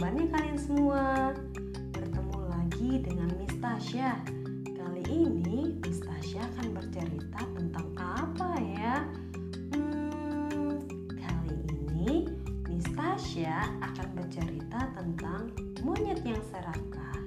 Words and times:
kabarnya 0.00 0.30
kalian 0.30 0.58
semua? 0.58 1.34
Bertemu 1.90 2.38
lagi 2.46 3.02
dengan 3.02 3.28
Miss 3.42 3.58
Tasya. 3.58 4.22
Kali 4.70 5.02
ini 5.10 5.74
Miss 5.82 5.98
Tasya 5.98 6.46
akan 6.54 6.78
bercerita 6.78 7.42
tentang 7.58 7.90
apa 7.98 8.50
ya? 8.62 9.02
Hmm, 9.74 10.78
kali 11.10 11.58
ini 11.74 12.30
Miss 12.70 12.86
Tasya 12.94 13.82
akan 13.82 14.08
bercerita 14.14 14.94
tentang 14.94 15.50
monyet 15.82 16.22
yang 16.22 16.40
serakah. 16.54 17.18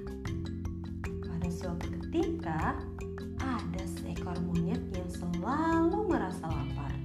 Pada 1.04 1.48
suatu 1.52 1.84
ketika, 2.00 2.80
ada 3.44 3.82
seekor 4.00 4.40
monyet 4.40 4.80
yang 4.96 5.10
selalu 5.12 6.08
merasa 6.08 6.48
lapar. 6.48 6.96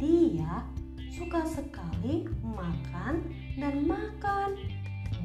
Dia 0.00 0.64
suka 1.10 1.46
sekali 1.46 2.26
makan 2.42 3.26
dan 3.58 3.86
makan. 3.86 4.58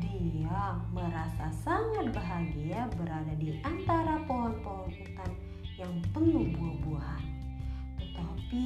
Dia 0.01 0.77
merasa 0.93 1.49
sangat 1.63 2.13
bahagia 2.13 2.89
berada 2.99 3.33
di 3.37 3.57
antara 3.65 4.21
pohon-pohon 4.29 4.91
hutan 4.93 5.31
yang 5.79 5.93
penuh 6.13 6.45
buah-buahan. 6.53 7.23
Tetapi 7.97 8.65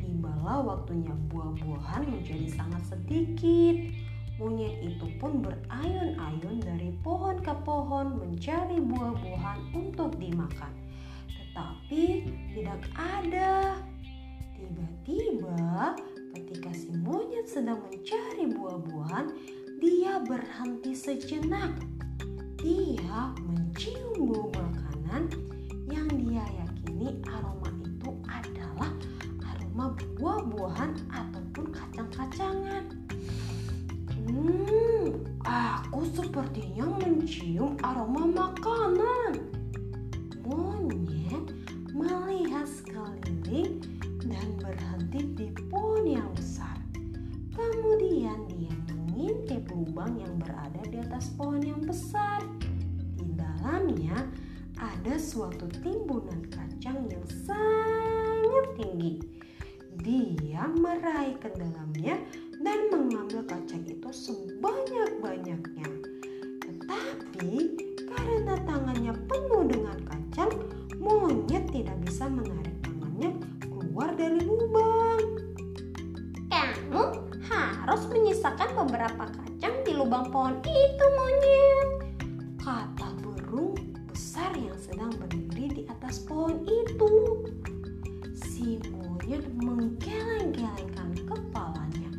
tibalah 0.00 0.64
waktunya 0.64 1.14
buah-buahan 1.30 2.02
menjadi 2.10 2.48
sangat 2.54 2.82
sedikit. 2.90 3.76
Monyet 4.36 4.84
itu 4.84 5.06
pun 5.16 5.40
berayun-ayun 5.40 6.60
dari 6.60 6.92
pohon 7.00 7.40
ke 7.40 7.54
pohon 7.64 8.20
mencari 8.20 8.76
buah-buahan 8.84 9.58
untuk 9.72 10.12
dimakan. 10.20 10.72
Tetapi 11.30 12.02
tidak 12.52 12.84
ada. 12.92 13.80
Tiba-tiba 14.56 15.96
sedang 17.46 17.78
mencari 17.86 18.50
buah-buahan, 18.50 19.26
dia 19.78 20.18
berhenti 20.26 20.98
sejenak. 20.98 21.78
Dia 22.58 23.30
mencium 23.46 24.26
bau 24.26 24.50
makanan 24.50 25.30
yang 25.86 26.10
dia 26.10 26.42
yakini 26.42 27.22
aroma 27.30 27.70
itu 27.86 28.10
adalah 28.26 28.90
aroma 29.46 29.94
buah-buahan 30.18 30.90
ataupun 31.06 31.70
kacang-kacangan. 31.70 32.84
Hmm, 34.26 35.22
aku 35.46 36.02
sepertinya 36.18 36.98
mencium 36.98 37.78
aroma 37.78 38.26
makanan. 38.26 39.38
Monyet 40.42 41.54
melihat 41.94 42.66
sekeliling 42.66 43.78
dan 44.26 44.46
berhenti 44.58 45.22
di 45.38 45.46
pohon 45.70 46.02
yang 46.10 46.26
besar. 46.34 46.85
Kemudian 47.56 48.44
dia 48.52 48.76
mengintip 48.92 49.64
lubang 49.72 50.20
yang 50.20 50.36
berada 50.36 50.84
di 50.92 51.00
atas 51.00 51.32
pohon 51.32 51.64
yang 51.64 51.80
besar. 51.80 52.44
Di 53.16 53.32
dalamnya 53.32 54.28
ada 54.76 55.16
suatu 55.16 55.64
timbunan 55.80 56.44
kacang 56.52 57.08
yang 57.08 57.24
sangat 57.48 58.64
tinggi. 58.76 59.24
Dia 60.04 60.68
meraih 60.68 61.40
ke 61.40 61.48
dalamnya 61.56 62.20
dan 62.60 62.92
mengambil 62.92 63.40
kacang 63.48 63.88
itu 63.88 64.10
sebanyak-banyaknya. 64.12 65.95
Harus 77.86 78.02
menyisakan 78.10 78.74
beberapa 78.74 79.30
kacang 79.30 79.76
di 79.86 79.94
lubang 79.94 80.26
pohon 80.34 80.58
itu, 80.66 81.04
monyet. 81.14 81.88
Kata 82.58 83.14
burung 83.22 83.78
besar 84.10 84.50
yang 84.58 84.74
sedang 84.74 85.14
berdiri 85.14 85.70
di 85.70 85.82
atas 85.86 86.18
pohon 86.26 86.66
itu. 86.66 87.10
Si 88.34 88.82
monyet 88.90 89.46
menggeleng-gelengkan 89.62 91.14
kepalanya. 91.30 92.10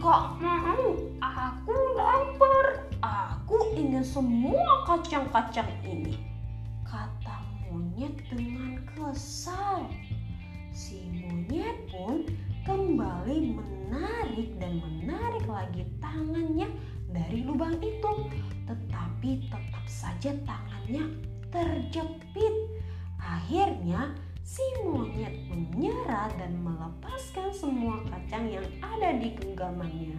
Gak 0.00 0.24
mau, 0.40 0.88
aku 1.20 1.76
lapar. 1.92 2.88
Aku 3.04 3.76
ingin 3.76 4.00
semua 4.00 4.88
kacang-kacang 4.88 5.68
ini. 5.84 6.16
Kata 6.88 7.44
monyet 7.68 8.16
dengan 8.32 8.80
kesal. 8.96 9.84
Menarik 14.78 15.46
lagi 15.48 15.82
tangannya 15.98 16.68
dari 17.10 17.42
lubang 17.44 17.76
itu. 17.80 18.12
Tetapi 18.68 19.30
tetap 19.48 19.84
saja 19.88 20.30
tangannya 20.44 21.16
terjepit. 21.50 22.54
Akhirnya 23.16 24.14
si 24.46 24.62
monyet 24.84 25.34
menyerah 25.50 26.30
dan 26.38 26.62
melepaskan 26.62 27.50
semua 27.50 27.98
kacang 28.06 28.46
yang 28.46 28.66
ada 28.84 29.16
di 29.16 29.34
genggamannya. 29.34 30.18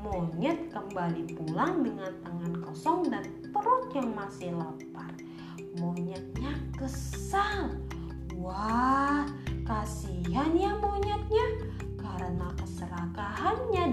Monyet 0.00 0.72
kembali 0.72 1.36
pulang 1.36 1.84
dengan 1.84 2.12
tangan 2.24 2.54
kosong 2.64 3.12
dan 3.12 3.24
perut 3.52 3.92
yang 3.92 4.16
masih 4.16 4.56
lapar. 4.56 5.12
Monyetnya 5.76 6.56
kesal. 6.72 7.76
Wah, 8.40 9.28
Kasihan 9.70 10.50
ya 10.58 10.74
monyetnya 10.82 11.46
karena 11.94 12.50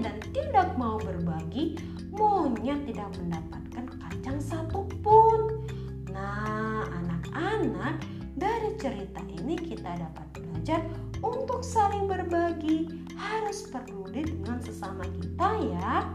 dan 0.02 0.16
tidak 0.30 0.78
mau 0.78 0.96
berbagi, 1.02 1.74
monyet 2.14 2.86
tidak 2.86 3.10
mendapatkan 3.18 3.86
kacang 3.98 4.38
satupun. 4.38 5.66
Nah, 6.14 6.86
anak-anak, 6.86 8.02
dari 8.38 8.70
cerita 8.78 9.22
ini 9.26 9.58
kita 9.58 9.98
dapat 9.98 10.26
belajar 10.38 10.80
untuk 11.20 11.66
saling 11.66 12.06
berbagi, 12.06 12.86
harus 13.18 13.66
peduli 13.66 14.22
dengan 14.22 14.62
sesama 14.62 15.02
kita 15.18 15.48
ya. 15.74 16.06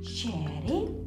Sharing 0.00 1.04